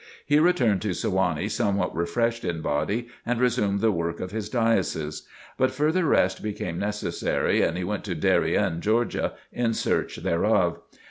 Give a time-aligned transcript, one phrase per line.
[0.25, 5.27] He returned to Sewanee somewhat refreshed in body and resumed the work of his Diocese.
[5.59, 10.79] But further rest became necessary and he went to Darien, Georgia, in search thereof.